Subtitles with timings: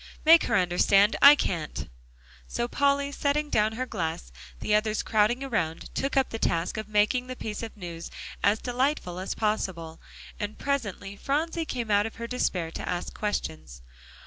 [0.25, 1.87] "Make her understand; I can't."
[2.47, 6.87] So Polly, setting down her glass, the others crowding around, took up the task of
[6.89, 8.09] making the piece of news
[8.43, 10.01] as delightful as possible,
[10.39, 13.83] and presently Phronsie came out of her despair, to ask questions.